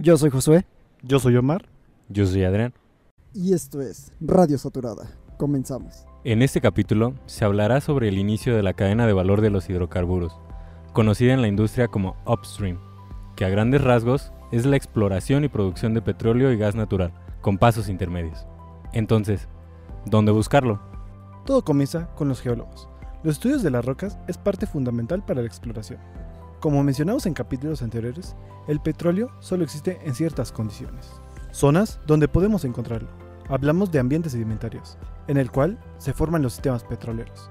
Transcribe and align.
Yo 0.00 0.16
soy 0.16 0.30
Josué. 0.30 0.64
Yo 1.02 1.18
soy 1.18 1.36
Omar. 1.36 1.68
Yo 2.08 2.24
soy 2.24 2.44
Adrián. 2.44 2.72
Y 3.34 3.52
esto 3.52 3.80
es 3.80 4.12
Radio 4.20 4.56
Saturada. 4.56 5.10
Comenzamos. 5.38 6.06
En 6.22 6.40
este 6.40 6.60
capítulo 6.60 7.14
se 7.26 7.44
hablará 7.44 7.80
sobre 7.80 8.08
el 8.08 8.16
inicio 8.16 8.54
de 8.54 8.62
la 8.62 8.74
cadena 8.74 9.08
de 9.08 9.12
valor 9.12 9.40
de 9.40 9.50
los 9.50 9.68
hidrocarburos, 9.68 10.38
conocida 10.92 11.34
en 11.34 11.42
la 11.42 11.48
industria 11.48 11.88
como 11.88 12.16
upstream, 12.26 12.78
que 13.34 13.44
a 13.44 13.48
grandes 13.48 13.82
rasgos 13.82 14.32
es 14.52 14.66
la 14.66 14.76
exploración 14.76 15.42
y 15.42 15.48
producción 15.48 15.94
de 15.94 16.02
petróleo 16.02 16.52
y 16.52 16.56
gas 16.56 16.76
natural, 16.76 17.12
con 17.40 17.58
pasos 17.58 17.88
intermedios. 17.88 18.46
Entonces, 18.92 19.48
¿dónde 20.06 20.30
buscarlo? 20.30 20.80
Todo 21.44 21.64
comienza 21.64 22.06
con 22.14 22.28
los 22.28 22.40
geólogos. 22.40 22.88
Los 23.24 23.34
estudios 23.34 23.64
de 23.64 23.70
las 23.70 23.84
rocas 23.84 24.16
es 24.28 24.38
parte 24.38 24.66
fundamental 24.66 25.24
para 25.24 25.40
la 25.40 25.48
exploración. 25.48 25.98
Como 26.60 26.82
mencionamos 26.82 27.24
en 27.26 27.34
capítulos 27.34 27.82
anteriores, 27.82 28.34
el 28.66 28.80
petróleo 28.80 29.30
solo 29.38 29.62
existe 29.62 29.98
en 30.04 30.14
ciertas 30.16 30.50
condiciones. 30.50 31.08
Zonas 31.52 32.00
donde 32.04 32.26
podemos 32.26 32.64
encontrarlo. 32.64 33.08
Hablamos 33.48 33.92
de 33.92 34.00
ambientes 34.00 34.32
sedimentarios, 34.32 34.98
en 35.28 35.36
el 35.36 35.52
cual 35.52 35.78
se 35.98 36.12
forman 36.12 36.42
los 36.42 36.54
sistemas 36.54 36.82
petroleros, 36.82 37.48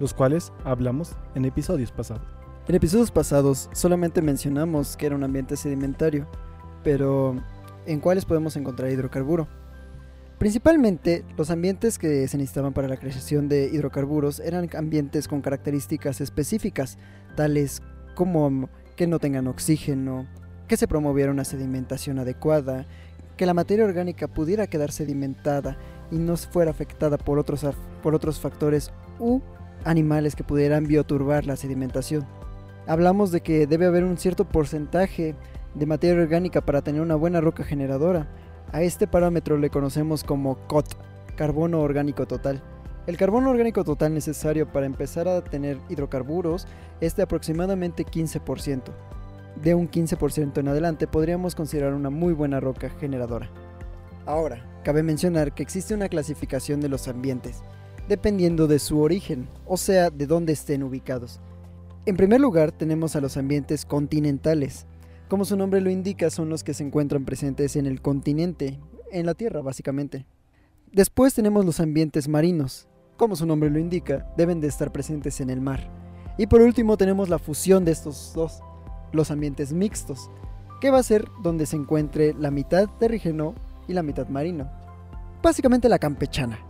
los 0.00 0.12
cuales 0.14 0.52
hablamos 0.64 1.12
en 1.36 1.44
episodios 1.44 1.92
pasados. 1.92 2.26
En 2.66 2.74
episodios 2.74 3.12
pasados 3.12 3.70
solamente 3.72 4.20
mencionamos 4.20 4.96
que 4.96 5.06
era 5.06 5.14
un 5.14 5.22
ambiente 5.22 5.56
sedimentario, 5.56 6.26
pero 6.82 7.36
¿en 7.86 8.00
cuáles 8.00 8.24
podemos 8.24 8.56
encontrar 8.56 8.90
hidrocarburo? 8.90 9.46
Principalmente, 10.38 11.24
los 11.36 11.50
ambientes 11.50 11.98
que 11.98 12.26
se 12.26 12.36
necesitaban 12.36 12.72
para 12.72 12.88
la 12.88 12.96
creación 12.96 13.48
de 13.48 13.70
hidrocarburos 13.72 14.40
eran 14.40 14.68
ambientes 14.76 15.28
con 15.28 15.40
características 15.40 16.20
específicas, 16.20 16.98
tales 17.36 17.80
como 18.20 18.68
que 18.96 19.06
no 19.06 19.18
tengan 19.18 19.46
oxígeno, 19.46 20.26
que 20.68 20.76
se 20.76 20.86
promoviera 20.86 21.32
una 21.32 21.46
sedimentación 21.46 22.18
adecuada, 22.18 22.84
que 23.38 23.46
la 23.46 23.54
materia 23.54 23.86
orgánica 23.86 24.28
pudiera 24.28 24.66
quedar 24.66 24.92
sedimentada 24.92 25.78
y 26.10 26.18
no 26.18 26.36
fuera 26.36 26.70
afectada 26.70 27.16
por 27.16 27.38
otros, 27.38 27.64
por 28.02 28.14
otros 28.14 28.38
factores 28.38 28.92
u 29.18 29.40
animales 29.86 30.36
que 30.36 30.44
pudieran 30.44 30.86
bioturbar 30.86 31.46
la 31.46 31.56
sedimentación. 31.56 32.26
Hablamos 32.86 33.32
de 33.32 33.40
que 33.40 33.66
debe 33.66 33.86
haber 33.86 34.04
un 34.04 34.18
cierto 34.18 34.44
porcentaje 34.44 35.34
de 35.74 35.86
materia 35.86 36.22
orgánica 36.22 36.60
para 36.60 36.82
tener 36.82 37.00
una 37.00 37.14
buena 37.14 37.40
roca 37.40 37.64
generadora. 37.64 38.28
A 38.70 38.82
este 38.82 39.06
parámetro 39.06 39.56
le 39.56 39.70
conocemos 39.70 40.24
como 40.24 40.56
COT, 40.66 40.94
carbono 41.36 41.80
orgánico 41.80 42.26
total. 42.26 42.62
El 43.10 43.16
carbono 43.16 43.50
orgánico 43.50 43.82
total 43.82 44.14
necesario 44.14 44.70
para 44.70 44.86
empezar 44.86 45.26
a 45.26 45.42
tener 45.42 45.80
hidrocarburos 45.88 46.68
es 47.00 47.16
de 47.16 47.24
aproximadamente 47.24 48.06
15%. 48.06 48.84
De 49.60 49.74
un 49.74 49.90
15% 49.90 50.58
en 50.58 50.68
adelante 50.68 51.08
podríamos 51.08 51.56
considerar 51.56 51.94
una 51.94 52.08
muy 52.08 52.34
buena 52.34 52.60
roca 52.60 52.88
generadora. 52.88 53.50
Ahora, 54.26 54.64
cabe 54.84 55.02
mencionar 55.02 55.52
que 55.52 55.64
existe 55.64 55.92
una 55.92 56.08
clasificación 56.08 56.80
de 56.80 56.88
los 56.88 57.08
ambientes, 57.08 57.62
dependiendo 58.08 58.68
de 58.68 58.78
su 58.78 59.00
origen, 59.00 59.48
o 59.66 59.76
sea, 59.76 60.10
de 60.10 60.28
dónde 60.28 60.52
estén 60.52 60.84
ubicados. 60.84 61.40
En 62.06 62.16
primer 62.16 62.40
lugar 62.40 62.70
tenemos 62.70 63.16
a 63.16 63.20
los 63.20 63.36
ambientes 63.36 63.86
continentales. 63.86 64.86
Como 65.26 65.44
su 65.44 65.56
nombre 65.56 65.80
lo 65.80 65.90
indica, 65.90 66.30
son 66.30 66.48
los 66.48 66.62
que 66.62 66.74
se 66.74 66.84
encuentran 66.84 67.24
presentes 67.24 67.74
en 67.74 67.86
el 67.86 68.02
continente, 68.02 68.78
en 69.10 69.26
la 69.26 69.34
Tierra 69.34 69.62
básicamente. 69.62 70.26
Después 70.92 71.34
tenemos 71.34 71.64
los 71.64 71.80
ambientes 71.80 72.28
marinos. 72.28 72.86
Como 73.20 73.36
su 73.36 73.44
nombre 73.44 73.68
lo 73.68 73.78
indica, 73.78 74.26
deben 74.34 74.62
de 74.62 74.68
estar 74.68 74.92
presentes 74.92 75.42
en 75.42 75.50
el 75.50 75.60
mar. 75.60 75.90
Y 76.38 76.46
por 76.46 76.62
último 76.62 76.96
tenemos 76.96 77.28
la 77.28 77.38
fusión 77.38 77.84
de 77.84 77.92
estos 77.92 78.32
dos, 78.34 78.62
los 79.12 79.30
ambientes 79.30 79.74
mixtos, 79.74 80.30
que 80.80 80.90
va 80.90 81.00
a 81.00 81.02
ser 81.02 81.28
donde 81.42 81.66
se 81.66 81.76
encuentre 81.76 82.32
la 82.32 82.50
mitad 82.50 82.88
terrígeno 82.98 83.54
y 83.86 83.92
la 83.92 84.02
mitad 84.02 84.26
marino. 84.28 84.70
Básicamente 85.42 85.90
la 85.90 85.98
campechana. 85.98 86.60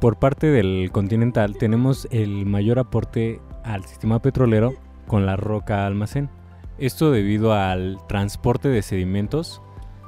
Por 0.00 0.18
parte 0.18 0.46
del 0.46 0.88
continental 0.90 1.58
tenemos 1.58 2.08
el 2.10 2.46
mayor 2.46 2.78
aporte 2.78 3.42
al 3.62 3.84
sistema 3.84 4.22
petrolero 4.22 4.72
con 5.06 5.26
la 5.26 5.36
roca 5.36 5.84
almacén. 5.84 6.30
Esto 6.78 7.10
debido 7.10 7.52
al 7.52 7.98
transporte 8.08 8.70
de 8.70 8.80
sedimentos 8.80 9.60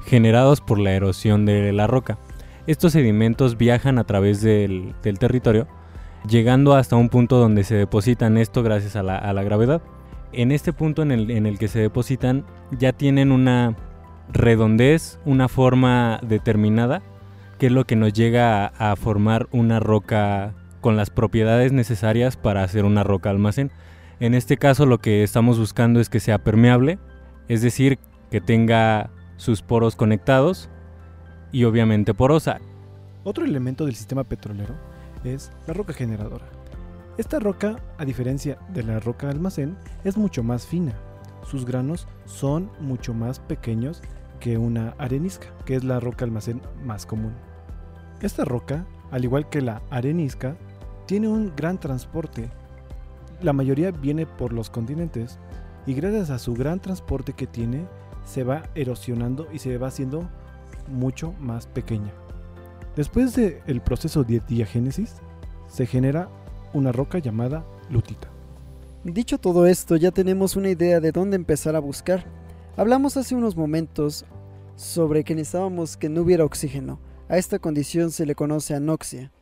generados 0.07 0.63
por 0.63 0.79
la 0.79 0.93
erosión 0.93 1.45
de 1.45 1.71
la 1.75 1.87
roca. 1.87 2.17
Estos 2.67 2.93
sedimentos 2.93 3.57
viajan 3.57 3.99
a 3.99 4.05
través 4.05 4.41
del, 4.41 4.95
territorio, 5.01 5.69
llegando 6.29 6.75
hasta 6.75 6.97
un 6.97 7.09
punto 7.09 7.39
donde 7.39 7.63
se 7.63 7.77
depositan 7.77 8.37
esto 8.37 8.65
gracias 8.65 8.97
a 8.97 9.05
la, 9.05 9.43
gravedad. 9.45 9.83
En 10.33 10.51
este 10.51 10.73
punto 10.73 11.03
en 11.03 11.13
el, 11.13 11.31
en 11.31 11.47
el 11.47 11.59
que 11.59 11.69
se 11.69 11.79
depositan 11.79 12.45
ya 12.73 12.93
tienen 12.93 13.31
una 13.31 13.77
redondez, 14.33 15.21
una 15.25 15.49
forma 15.49 16.19
determinada, 16.23 17.03
que 17.59 17.67
es 17.67 17.73
lo 17.73 17.85
que 17.85 17.95
nos 17.95 18.13
llega 18.13 18.67
a 18.67 18.97
formar 18.97 19.47
una 19.53 19.79
roca 19.79 20.53
con 20.81 20.97
las 20.97 21.11
propiedades 21.11 21.71
necesarias 21.71 22.37
para 22.37 22.65
hacer 22.65 22.85
una 22.85 23.05
roca 23.05 23.31
almacén. 23.31 23.71
En 24.19 24.35
este 24.35 24.57
caso 24.57 24.87
lo 24.87 24.99
que 24.99 25.23
estamos 25.23 25.59
buscando 25.59 26.01
es 26.01 26.09
que 26.09 26.19
sea 26.19 26.39
permeable, 26.39 26.99
es 27.49 27.63
decir, 27.63 28.01
que 28.33 28.41
tenga 28.41 29.11
sus 29.37 29.63
poros 29.63 29.95
conectados 29.95 30.69
y 31.53 31.65
obviamente 31.65 32.15
porosa. 32.15 32.59
Otro 33.25 33.45
elemento 33.45 33.85
del 33.85 33.95
sistema 33.95 34.25
petrolero 34.25 34.75
es 35.25 35.51
la 35.67 35.75
roca 35.75 35.93
generadora. 35.93 36.47
Esta 37.19 37.39
roca, 37.39 37.77
a 37.99 38.05
diferencia 38.05 38.59
de 38.73 38.83
la 38.83 39.01
roca 39.01 39.31
almacén, 39.31 39.77
es 40.05 40.17
mucho 40.17 40.43
más 40.43 40.67
fina. 40.67 40.95
Sus 41.45 41.65
granos 41.65 42.07
son 42.27 42.71
mucho 42.81 43.15
más 43.15 43.41
pequeños 43.41 44.03
que 44.39 44.59
una 44.59 44.95
arenisca, 44.99 45.49
que 45.65 45.77
es 45.77 45.85
la 45.85 45.99
roca 45.99 46.25
almacén 46.25 46.61
más 46.85 47.07
común. 47.07 47.33
Esta 48.21 48.45
roca, 48.45 48.85
al 49.11 49.25
igual 49.25 49.49
que 49.49 49.63
la 49.63 49.83
arenisca, 49.91 50.57
tiene 51.07 51.29
un 51.29 51.53
gran 51.57 51.79
transporte. 51.79 52.51
La 53.41 53.53
mayoría 53.53 53.93
viene 53.93 54.27
por 54.27 54.53
los 54.53 54.71
continentes 54.71 55.39
y 55.87 55.95
gracias 55.95 56.31
a 56.31 56.39
su 56.39 56.55
gran 56.55 56.81
transporte 56.81 57.33
que 57.33 57.47
tiene, 57.47 57.87
se 58.25 58.45
va 58.45 58.65
erosionando 58.75 59.47
y 59.53 59.59
se 59.59 59.79
va 59.79 59.89
haciendo 59.89 60.29
mucho 60.89 61.35
más 61.41 61.67
pequeña. 61.67 62.13
Después 62.97 63.35
del 63.35 63.81
proceso 63.83 64.25
de 64.25 64.41
diagénesis, 64.49 65.17
se 65.69 65.87
genera 65.87 66.29
una 66.73 66.93
roca 66.93 67.19
llamada 67.19 67.65
lutita. 67.91 68.29
Dicho 69.05 69.39
todo 69.39 69.67
esto, 69.67 69.97
ya 69.97 70.11
tenemos 70.11 70.57
una 70.57 70.71
idea 70.71 71.01
de 71.01 71.13
dónde 71.13 71.37
empezar 71.37 71.77
a 71.77 71.81
buscar. 71.81 72.25
Hablamos 72.77 73.17
hace 73.17 73.35
unos 73.35 73.57
momentos 73.57 74.25
sobre 74.75 75.25
que 75.25 75.35
necesitábamos 75.35 75.97
que 75.97 76.09
no 76.09 76.23
hubiera 76.23 76.45
oxígeno. 76.45 76.99
A 77.29 77.39
esta 77.39 77.59
condición 77.59 78.11
se 78.11 78.27
le 78.27 78.35
conoce 78.35 78.75
anoxia. 78.75 79.33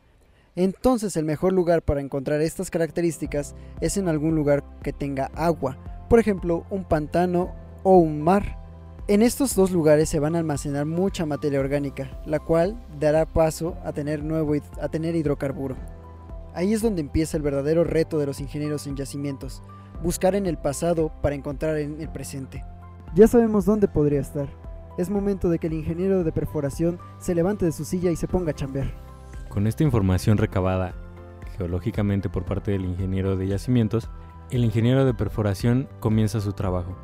Entonces 0.55 1.17
el 1.17 1.25
mejor 1.25 1.51
lugar 1.53 1.81
para 1.81 2.01
encontrar 2.01 2.41
estas 2.41 2.69
características 2.71 3.55
es 3.81 3.97
en 3.97 4.07
algún 4.07 4.35
lugar 4.35 4.63
que 4.81 4.93
tenga 4.93 5.31
agua, 5.35 5.77
por 6.09 6.19
ejemplo 6.19 6.65
un 6.69 6.85
pantano 6.85 7.53
o 7.83 7.97
un 7.97 8.21
mar. 8.21 8.64
En 9.07 9.21
estos 9.21 9.53
dos 9.53 9.69
lugares 9.69 10.09
se 10.09 10.19
van 10.19 10.35
a 10.35 10.39
almacenar 10.39 10.87
mucha 10.87 11.27
materia 11.27 11.59
orgánica, 11.59 12.09
la 12.25 12.39
cual 12.39 12.75
dará 12.99 13.27
paso 13.27 13.77
a 13.85 13.93
tener, 13.93 14.23
nuevo, 14.23 14.55
a 14.81 14.89
tener 14.89 15.15
hidrocarburo. 15.15 15.75
Ahí 16.55 16.73
es 16.73 16.81
donde 16.81 17.01
empieza 17.01 17.37
el 17.37 17.43
verdadero 17.43 17.83
reto 17.83 18.17
de 18.17 18.25
los 18.25 18.39
ingenieros 18.39 18.87
en 18.87 18.95
yacimientos, 18.95 19.61
buscar 20.01 20.33
en 20.33 20.47
el 20.47 20.57
pasado 20.57 21.11
para 21.21 21.35
encontrar 21.35 21.77
en 21.77 22.01
el 22.01 22.09
presente. 22.09 22.63
Ya 23.13 23.27
sabemos 23.27 23.65
dónde 23.65 23.87
podría 23.87 24.21
estar. 24.21 24.47
Es 24.97 25.11
momento 25.11 25.49
de 25.49 25.59
que 25.59 25.67
el 25.67 25.73
ingeniero 25.73 26.23
de 26.23 26.31
perforación 26.31 26.97
se 27.19 27.35
levante 27.35 27.63
de 27.63 27.73
su 27.73 27.85
silla 27.85 28.09
y 28.09 28.15
se 28.15 28.27
ponga 28.27 28.53
a 28.53 28.55
chambear. 28.55 28.91
Con 29.49 29.67
esta 29.67 29.83
información 29.83 30.39
recabada 30.39 30.95
geológicamente 31.59 32.27
por 32.27 32.43
parte 32.43 32.71
del 32.71 32.85
ingeniero 32.85 33.37
de 33.37 33.49
yacimientos, 33.49 34.09
el 34.49 34.65
ingeniero 34.65 35.05
de 35.05 35.13
perforación 35.13 35.87
comienza 35.99 36.41
su 36.41 36.53
trabajo. 36.53 36.95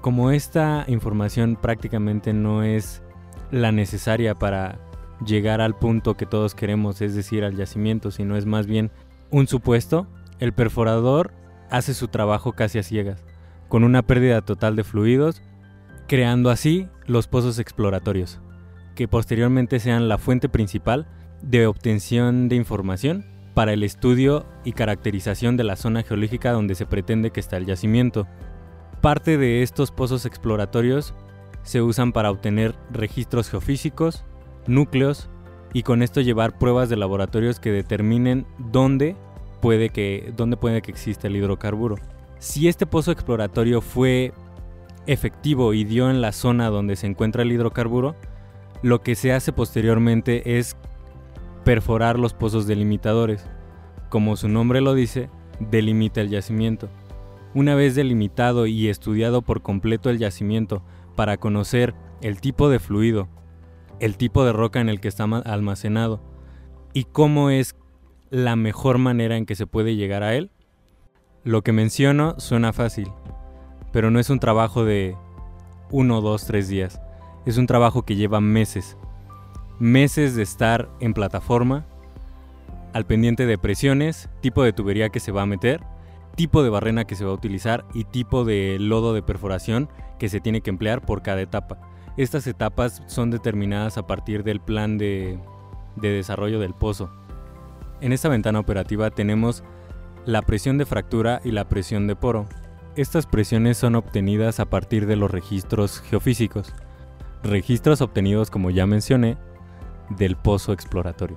Como 0.00 0.30
esta 0.30 0.84
información 0.88 1.56
prácticamente 1.60 2.32
no 2.32 2.62
es 2.62 3.02
la 3.50 3.72
necesaria 3.72 4.34
para 4.34 4.78
llegar 5.24 5.60
al 5.60 5.76
punto 5.76 6.16
que 6.16 6.26
todos 6.26 6.54
queremos, 6.54 7.02
es 7.02 7.14
decir, 7.14 7.44
al 7.44 7.56
yacimiento, 7.56 8.10
sino 8.10 8.36
es 8.36 8.46
más 8.46 8.66
bien 8.66 8.90
un 9.30 9.46
supuesto, 9.46 10.06
el 10.38 10.52
perforador 10.52 11.32
hace 11.70 11.94
su 11.94 12.08
trabajo 12.08 12.52
casi 12.52 12.78
a 12.78 12.82
ciegas, 12.82 13.24
con 13.68 13.84
una 13.84 14.02
pérdida 14.02 14.40
total 14.40 14.74
de 14.74 14.84
fluidos, 14.84 15.42
creando 16.08 16.50
así 16.50 16.88
los 17.06 17.28
pozos 17.28 17.58
exploratorios, 17.58 18.40
que 18.94 19.06
posteriormente 19.06 19.80
sean 19.80 20.08
la 20.08 20.18
fuente 20.18 20.48
principal 20.48 21.06
de 21.42 21.66
obtención 21.66 22.48
de 22.48 22.56
información 22.56 23.26
para 23.54 23.72
el 23.72 23.82
estudio 23.82 24.46
y 24.64 24.72
caracterización 24.72 25.56
de 25.56 25.64
la 25.64 25.76
zona 25.76 26.02
geológica 26.02 26.52
donde 26.52 26.74
se 26.74 26.86
pretende 26.86 27.30
que 27.30 27.40
está 27.40 27.56
el 27.56 27.66
yacimiento. 27.66 28.26
Parte 29.00 29.38
de 29.38 29.62
estos 29.62 29.90
pozos 29.90 30.26
exploratorios 30.26 31.14
se 31.62 31.80
usan 31.80 32.12
para 32.12 32.30
obtener 32.30 32.74
registros 32.90 33.48
geofísicos, 33.48 34.24
núcleos 34.66 35.30
y 35.72 35.84
con 35.84 36.02
esto 36.02 36.20
llevar 36.20 36.58
pruebas 36.58 36.90
de 36.90 36.96
laboratorios 36.96 37.60
que 37.60 37.70
determinen 37.70 38.46
dónde 38.58 39.16
puede 39.62 39.88
que, 39.88 40.32
dónde 40.36 40.56
puede 40.56 40.82
que 40.82 40.90
exista 40.90 41.28
el 41.28 41.36
hidrocarburo. 41.36 41.96
Si 42.38 42.68
este 42.68 42.86
pozo 42.86 43.10
exploratorio 43.10 43.80
fue 43.80 44.32
efectivo 45.06 45.72
y 45.72 45.84
dio 45.84 46.10
en 46.10 46.20
la 46.20 46.32
zona 46.32 46.68
donde 46.68 46.96
se 46.96 47.06
encuentra 47.06 47.42
el 47.42 47.52
hidrocarburo, 47.52 48.16
lo 48.82 49.02
que 49.02 49.14
se 49.14 49.32
hace 49.32 49.52
posteriormente 49.52 50.58
es 50.58 50.76
perforar 51.64 52.18
los 52.18 52.34
pozos 52.34 52.66
delimitadores. 52.66 53.46
Como 54.08 54.36
su 54.36 54.48
nombre 54.48 54.80
lo 54.80 54.94
dice, 54.94 55.30
delimita 55.58 56.20
el 56.20 56.30
yacimiento. 56.30 56.88
Una 57.54 57.74
vez 57.74 57.94
delimitado 57.94 58.66
y 58.66 58.88
estudiado 58.88 59.42
por 59.42 59.62
completo 59.62 60.10
el 60.10 60.18
yacimiento 60.18 60.82
para 61.16 61.36
conocer 61.36 61.94
el 62.20 62.40
tipo 62.40 62.68
de 62.68 62.78
fluido, 62.78 63.28
el 63.98 64.16
tipo 64.16 64.44
de 64.44 64.52
roca 64.52 64.80
en 64.80 64.88
el 64.88 65.00
que 65.00 65.08
está 65.08 65.24
almacenado 65.24 66.20
y 66.92 67.04
cómo 67.04 67.50
es 67.50 67.76
la 68.30 68.56
mejor 68.56 68.98
manera 68.98 69.36
en 69.36 69.46
que 69.46 69.56
se 69.56 69.66
puede 69.66 69.96
llegar 69.96 70.22
a 70.22 70.34
él, 70.34 70.50
lo 71.42 71.62
que 71.62 71.72
menciono 71.72 72.38
suena 72.38 72.72
fácil, 72.72 73.08
pero 73.92 74.10
no 74.10 74.20
es 74.20 74.30
un 74.30 74.38
trabajo 74.38 74.84
de 74.84 75.16
uno, 75.90 76.20
dos, 76.20 76.46
tres 76.46 76.68
días. 76.68 77.00
Es 77.46 77.56
un 77.56 77.66
trabajo 77.66 78.02
que 78.02 78.16
lleva 78.16 78.40
meses. 78.40 78.96
Meses 79.78 80.36
de 80.36 80.42
estar 80.42 80.88
en 81.00 81.14
plataforma, 81.14 81.86
al 82.92 83.06
pendiente 83.06 83.46
de 83.46 83.58
presiones, 83.58 84.28
tipo 84.40 84.62
de 84.62 84.72
tubería 84.72 85.08
que 85.08 85.20
se 85.20 85.32
va 85.32 85.42
a 85.42 85.46
meter, 85.46 85.80
tipo 86.40 86.62
de 86.62 86.70
barrena 86.70 87.04
que 87.04 87.16
se 87.16 87.24
va 87.26 87.32
a 87.32 87.34
utilizar 87.34 87.84
y 87.92 88.04
tipo 88.04 88.46
de 88.46 88.78
lodo 88.80 89.12
de 89.12 89.20
perforación 89.20 89.90
que 90.18 90.30
se 90.30 90.40
tiene 90.40 90.62
que 90.62 90.70
emplear 90.70 91.02
por 91.02 91.20
cada 91.20 91.42
etapa. 91.42 91.78
Estas 92.16 92.46
etapas 92.46 93.02
son 93.08 93.30
determinadas 93.30 93.98
a 93.98 94.06
partir 94.06 94.42
del 94.42 94.58
plan 94.58 94.96
de, 94.96 95.38
de 95.96 96.08
desarrollo 96.08 96.58
del 96.58 96.72
pozo. 96.72 97.10
En 98.00 98.14
esta 98.14 98.30
ventana 98.30 98.58
operativa 98.58 99.10
tenemos 99.10 99.62
la 100.24 100.40
presión 100.40 100.78
de 100.78 100.86
fractura 100.86 101.42
y 101.44 101.50
la 101.50 101.68
presión 101.68 102.06
de 102.06 102.16
poro. 102.16 102.46
Estas 102.96 103.26
presiones 103.26 103.76
son 103.76 103.94
obtenidas 103.94 104.60
a 104.60 104.70
partir 104.70 105.04
de 105.04 105.16
los 105.16 105.30
registros 105.30 106.00
geofísicos, 106.00 106.72
registros 107.42 108.00
obtenidos 108.00 108.50
como 108.50 108.70
ya 108.70 108.86
mencioné 108.86 109.36
del 110.08 110.36
pozo 110.36 110.72
exploratorio. 110.72 111.36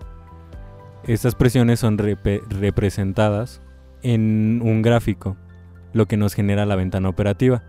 Estas 1.04 1.36
presiones 1.36 1.82
son 1.82 1.98
representadas 1.98 3.62
en 4.04 4.62
un 4.64 4.82
gráfico, 4.82 5.38
lo 5.94 6.06
que 6.06 6.18
nos 6.18 6.34
genera 6.34 6.66
la 6.66 6.76
ventana 6.76 7.10
operativa. 7.10 7.64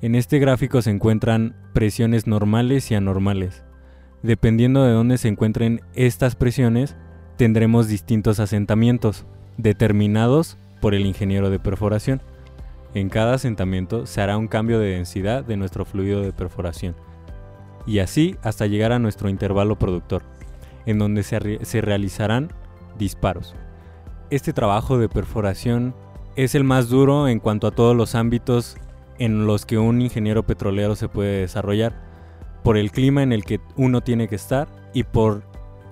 En 0.00 0.14
este 0.14 0.38
gráfico 0.38 0.82
se 0.82 0.90
encuentran 0.90 1.54
presiones 1.72 2.26
normales 2.26 2.90
y 2.90 2.94
anormales. 2.94 3.64
Dependiendo 4.22 4.84
de 4.84 4.92
dónde 4.92 5.18
se 5.18 5.28
encuentren 5.28 5.82
estas 5.94 6.36
presiones, 6.36 6.96
tendremos 7.36 7.88
distintos 7.88 8.40
asentamientos 8.40 9.26
determinados 9.58 10.56
por 10.80 10.94
el 10.94 11.06
ingeniero 11.06 11.50
de 11.50 11.58
perforación. 11.58 12.22
En 12.94 13.08
cada 13.08 13.34
asentamiento 13.34 14.06
se 14.06 14.20
hará 14.20 14.36
un 14.36 14.48
cambio 14.48 14.78
de 14.78 14.90
densidad 14.90 15.44
de 15.44 15.56
nuestro 15.56 15.84
fluido 15.84 16.22
de 16.22 16.32
perforación, 16.32 16.94
y 17.86 17.98
así 17.98 18.36
hasta 18.42 18.66
llegar 18.66 18.92
a 18.92 18.98
nuestro 18.98 19.28
intervalo 19.28 19.78
productor, 19.78 20.22
en 20.86 20.98
donde 20.98 21.22
se, 21.22 21.64
se 21.64 21.80
realizarán 21.80 22.52
disparos. 22.98 23.54
Este 24.34 24.52
trabajo 24.52 24.98
de 24.98 25.08
perforación 25.08 25.94
es 26.34 26.56
el 26.56 26.64
más 26.64 26.88
duro 26.88 27.28
en 27.28 27.38
cuanto 27.38 27.68
a 27.68 27.70
todos 27.70 27.94
los 27.94 28.16
ámbitos 28.16 28.76
en 29.20 29.46
los 29.46 29.64
que 29.64 29.78
un 29.78 30.02
ingeniero 30.02 30.44
petrolero 30.44 30.96
se 30.96 31.08
puede 31.08 31.42
desarrollar, 31.42 31.94
por 32.64 32.76
el 32.76 32.90
clima 32.90 33.22
en 33.22 33.32
el 33.32 33.44
que 33.44 33.60
uno 33.76 34.00
tiene 34.00 34.26
que 34.26 34.34
estar 34.34 34.66
y 34.92 35.04
por 35.04 35.44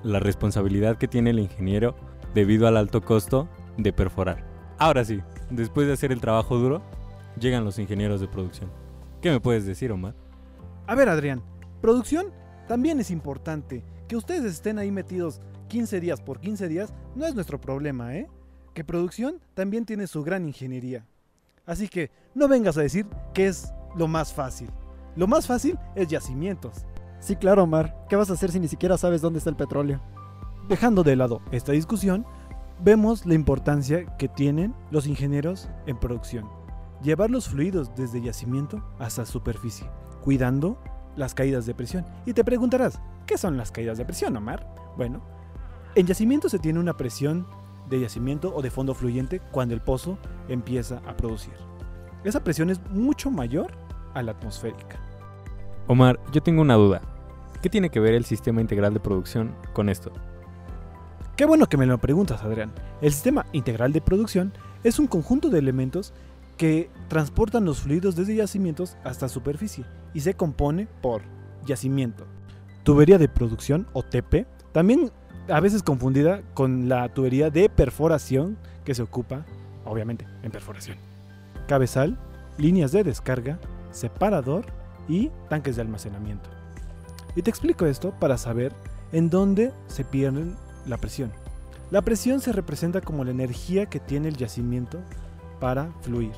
la 0.03 0.19
responsabilidad 0.19 0.99
que 0.99 1.07
tiene 1.07 1.31
el 1.31 1.39
ingeniero 1.39 1.95
debido 2.35 2.67
al 2.67 2.77
alto 2.77 3.03
costo 3.03 3.49
de 3.77 3.93
perforar. 3.93 4.45
Ahora 4.77 5.05
sí, 5.05 5.21
después 5.51 5.87
de 5.87 5.93
hacer 5.93 6.11
el 6.11 6.21
trabajo 6.21 6.59
duro, 6.59 6.83
llegan 7.39 7.65
los 7.65 7.79
ingenieros 7.79 8.21
de 8.21 8.27
producción. 8.27 8.73
¿Qué 9.21 9.31
me 9.31 9.39
puedes 9.39 9.67
decir, 9.67 9.93
Omar? 9.93 10.17
A 10.89 10.97
ver, 10.97 11.09
Adrián, 11.09 11.45
producción 11.81 12.33
también 12.67 12.99
es 12.99 13.13
importante. 13.13 13.85
Que 14.09 14.17
ustedes 14.17 14.53
estén 14.53 14.81
ahí 14.81 14.91
metidos 14.91 15.41
15 15.73 16.01
días 16.01 16.21
por 16.21 16.39
15 16.39 16.69
días 16.69 16.93
no 17.15 17.25
es 17.25 17.35
nuestro 17.35 17.59
problema, 17.59 18.15
¿eh? 18.15 18.29
Que 18.75 18.85
producción 18.85 19.41
también 19.55 19.87
tiene 19.87 20.07
su 20.07 20.23
gran 20.23 20.47
ingeniería. 20.47 21.07
Así 21.65 21.89
que 21.89 22.11
no 22.35 22.47
vengas 22.47 22.77
a 22.77 22.83
decir 22.83 23.07
que 23.33 23.47
es 23.47 23.73
lo 23.97 24.07
más 24.07 24.35
fácil. 24.35 24.69
Lo 25.17 25.27
más 25.27 25.47
fácil 25.47 25.79
es 25.95 26.09
yacimientos. 26.09 26.85
Sí, 27.21 27.37
claro, 27.37 27.63
Omar. 27.63 28.05
¿Qué 28.11 28.17
vas 28.17 28.29
a 28.29 28.35
hacer 28.35 28.53
si 28.53 28.61
ni 28.61 28.69
siquiera 28.69 28.99
sabes 28.99 29.23
dónde 29.23 29.39
está 29.39 29.49
el 29.49 29.57
petróleo? 29.57 30.03
Dejando 30.69 31.03
de 31.05 31.17
lado 31.17 31.41
esta 31.53 31.73
discusión, 31.73 32.27
vemos 32.79 33.25
la 33.25 33.33
importancia 33.33 34.05
que 34.19 34.29
tienen 34.29 34.75
los 34.91 35.07
ingenieros 35.07 35.71
en 35.87 35.99
producción. 35.99 36.51
Llevar 37.03 37.31
los 37.31 37.49
fluidos 37.49 37.95
desde 37.97 38.21
yacimiento 38.21 38.85
hasta 38.99 39.25
superficie, 39.25 39.89
cuidando 40.23 40.77
las 41.17 41.33
caídas 41.33 41.65
de 41.65 41.75
presión. 41.75 42.05
Y 42.27 42.35
te 42.35 42.45
preguntarás, 42.45 43.01
¿qué 43.25 43.39
son 43.39 43.57
las 43.57 43.73
caídas 43.73 43.97
de 43.97 44.05
presión, 44.05 44.37
Omar? 44.37 44.69
Bueno, 44.99 45.23
en 45.95 46.07
yacimiento 46.07 46.49
se 46.49 46.59
tiene 46.59 46.81
una 46.81 46.97
presión 46.97 47.47
de 47.89 48.01
yacimiento 48.01 48.55
o 48.55 48.63
de 48.63 48.71
fondo 48.71 48.95
fluyente 48.95 49.41
cuando 49.51 49.75
el 49.75 49.81
pozo 49.81 50.19
empieza 50.49 51.03
a 51.07 51.17
producir. 51.17 51.53
Esa 52.25 52.43
presión 52.43 52.71
es 52.71 52.81
mucho 52.91 53.31
mayor 53.31 53.73
a 54.15 54.23
la 54.23 54.33
atmosférica. 54.33 54.99
Omar, 55.89 56.19
yo 56.33 56.43
tengo 56.43 56.63
una 56.63 56.75
duda. 56.75 57.03
¿Qué 57.61 57.69
tiene 57.69 57.91
que 57.91 58.01
ver 58.01 58.15
el 58.15 58.25
sistema 58.25 58.61
integral 58.61 58.95
de 58.95 59.01
producción 59.01 59.55
con 59.73 59.89
esto? 59.89 60.13
Qué 61.37 61.45
bueno 61.45 61.67
que 61.67 61.77
me 61.77 61.87
lo 61.87 61.99
preguntas, 61.99 62.43
Adrián. 62.43 62.73
El 63.01 63.13
sistema 63.13 63.47
integral 63.53 63.93
de 63.93 64.01
producción 64.01 64.53
es 64.85 64.99
un 64.99 65.07
conjunto 65.07 65.49
de 65.49 65.59
elementos 65.59 66.13
que 66.57 66.91
transportan 67.09 67.65
los 67.65 67.81
fluidos 67.81 68.15
desde 68.15 68.37
yacimientos 68.37 68.97
hasta 69.05 69.29
superficie 69.29 69.85
y 70.15 70.21
se 70.21 70.35
compone 70.35 70.87
por 71.01 71.23
yacimiento, 71.67 72.27
tubería 72.83 73.19
de 73.19 73.29
producción 73.29 73.87
o 73.93 74.03
TP, 74.03 74.47
también 74.73 75.11
a 75.49 75.61
veces 75.61 75.83
confundida 75.83 76.43
con 76.55 76.89
la 76.89 77.09
tubería 77.09 77.51
de 77.51 77.69
perforación 77.69 78.57
que 78.85 78.95
se 78.95 79.03
ocupa, 79.03 79.45
obviamente, 79.85 80.27
en 80.43 80.51
perforación, 80.51 80.97
cabezal, 81.67 82.19
líneas 82.59 82.93
de 82.93 83.05
descarga, 83.05 83.59
separador 83.91 84.67
y 85.09 85.31
tanques 85.49 85.77
de 85.77 85.83
almacenamiento. 85.83 86.49
Y 87.35 87.43
te 87.43 87.51
explico 87.51 87.87
esto 87.87 88.13
para 88.19 88.39
saber 88.39 88.73
en 89.13 89.31
dónde 89.31 89.73
se 89.87 90.05
pierde 90.05 90.45
la 90.87 90.99
presión. 90.99 91.33
La 91.91 92.03
presión 92.03 92.41
se 92.41 92.53
representa 92.53 93.01
como 93.01 93.25
la 93.25 93.31
energía 93.31 93.87
que 93.87 94.01
tiene 94.01 94.29
el 94.29 94.37
yacimiento 94.37 94.99
para 95.61 95.93
fluir. 96.01 96.33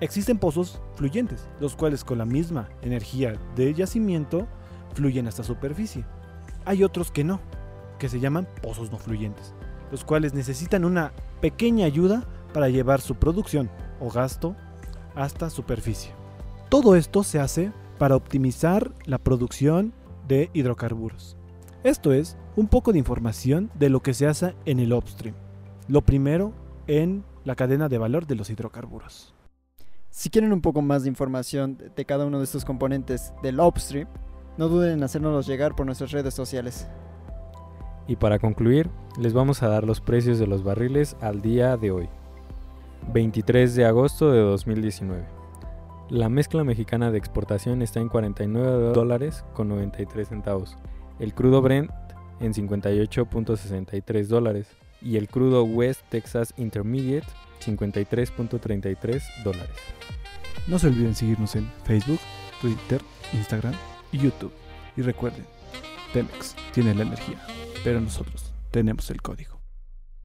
Existen 0.00 0.38
pozos 0.38 0.80
fluyentes, 0.96 1.46
los 1.60 1.76
cuales 1.76 2.04
con 2.04 2.18
la 2.18 2.24
misma 2.24 2.68
energía 2.82 3.34
de 3.56 3.74
yacimiento 3.74 4.46
fluyen 4.94 5.26
hasta 5.26 5.42
superficie. 5.42 6.04
Hay 6.64 6.84
otros 6.84 7.10
que 7.10 7.24
no, 7.24 7.40
que 8.04 8.10
se 8.10 8.20
llaman 8.20 8.46
pozos 8.60 8.92
no 8.92 8.98
fluyentes, 8.98 9.54
los 9.90 10.04
cuales 10.04 10.34
necesitan 10.34 10.84
una 10.84 11.14
pequeña 11.40 11.86
ayuda 11.86 12.28
para 12.52 12.68
llevar 12.68 13.00
su 13.00 13.14
producción 13.14 13.70
o 13.98 14.10
gasto 14.10 14.54
hasta 15.14 15.48
superficie. 15.48 16.12
Todo 16.68 16.96
esto 16.96 17.24
se 17.24 17.40
hace 17.40 17.72
para 17.96 18.14
optimizar 18.14 18.92
la 19.06 19.16
producción 19.16 19.94
de 20.28 20.50
hidrocarburos. 20.52 21.38
Esto 21.82 22.12
es 22.12 22.36
un 22.56 22.68
poco 22.68 22.92
de 22.92 22.98
información 22.98 23.70
de 23.72 23.88
lo 23.88 24.00
que 24.00 24.12
se 24.12 24.26
hace 24.26 24.54
en 24.66 24.80
el 24.80 24.92
upstream. 24.92 25.34
Lo 25.88 26.02
primero 26.02 26.52
en 26.86 27.24
la 27.44 27.54
cadena 27.54 27.88
de 27.88 27.96
valor 27.96 28.26
de 28.26 28.34
los 28.34 28.50
hidrocarburos. 28.50 29.32
Si 30.10 30.28
quieren 30.28 30.52
un 30.52 30.60
poco 30.60 30.82
más 30.82 31.04
de 31.04 31.08
información 31.08 31.78
de 31.96 32.04
cada 32.04 32.26
uno 32.26 32.36
de 32.36 32.44
estos 32.44 32.66
componentes 32.66 33.32
del 33.42 33.60
upstream, 33.60 34.08
no 34.58 34.68
duden 34.68 34.92
en 34.92 35.04
hacérnoslos 35.04 35.46
llegar 35.46 35.74
por 35.74 35.86
nuestras 35.86 36.10
redes 36.10 36.34
sociales. 36.34 36.86
Y 38.06 38.16
para 38.16 38.38
concluir, 38.38 38.90
les 39.18 39.32
vamos 39.32 39.62
a 39.62 39.68
dar 39.68 39.84
los 39.84 40.00
precios 40.00 40.38
de 40.38 40.46
los 40.46 40.62
barriles 40.62 41.16
al 41.20 41.40
día 41.40 41.76
de 41.76 41.90
hoy. 41.90 42.08
23 43.12 43.74
de 43.74 43.84
agosto 43.84 44.30
de 44.30 44.40
2019. 44.40 45.24
La 46.10 46.28
mezcla 46.28 46.64
mexicana 46.64 47.10
de 47.10 47.18
exportación 47.18 47.80
está 47.82 48.00
en 48.00 48.08
49 48.08 48.92
dólares 48.92 49.44
con 49.54 49.68
93 49.68 50.28
centavos. 50.28 50.76
El 51.18 51.34
crudo 51.34 51.62
Brent 51.62 51.90
en 52.40 52.52
58.63 52.52 54.26
dólares. 54.26 54.68
Y 55.00 55.16
el 55.16 55.28
crudo 55.28 55.64
West 55.64 56.00
Texas 56.08 56.54
Intermediate 56.56 57.26
53.33 57.64 59.42
dólares. 59.42 59.76
No 60.66 60.78
se 60.78 60.88
olviden 60.88 61.14
seguirnos 61.14 61.56
en 61.56 61.70
Facebook, 61.84 62.20
Twitter, 62.60 63.00
Instagram 63.32 63.74
y 64.12 64.18
YouTube. 64.18 64.52
Y 64.96 65.02
recuerden, 65.02 65.44
Pemex 66.14 66.54
tiene 66.72 66.94
la 66.94 67.02
energía, 67.02 67.44
pero 67.82 68.00
nosotros 68.00 68.52
tenemos 68.70 69.10
el 69.10 69.20
código. 69.20 69.63